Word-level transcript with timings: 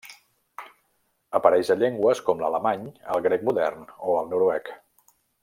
Apareix 1.39 1.69
a 1.75 1.77
llengües 1.81 2.21
com 2.31 2.41
l'alemany, 2.45 2.89
el 3.17 3.25
grec 3.27 3.45
modern 3.51 3.85
o 4.09 4.17
el 4.23 4.33
noruec. 4.35 4.75